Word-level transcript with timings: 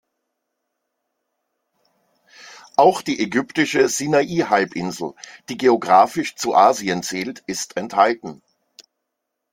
Auch 2.75 3.03
die 3.03 3.19
ägyptische 3.19 3.87
Sinai-Halbinsel, 3.87 5.13
die 5.49 5.57
geographisch 5.59 6.33
zu 6.35 6.55
Asien 6.55 7.03
zählt, 7.03 7.43
ist 7.45 7.77
enthalten. 7.77 8.41